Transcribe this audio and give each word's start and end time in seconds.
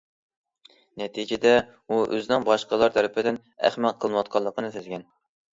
نەتىجىدە 1.01 1.51
ئۇ 1.75 1.99
ئۆزىنىڭ 2.05 2.47
باشقىلار 2.49 2.97
تەرىپىدىن 2.97 3.39
ئەخمەق 3.69 4.01
قىلىنىۋاتقانلىقىنى 4.07 4.73
سەزگەن. 4.79 5.07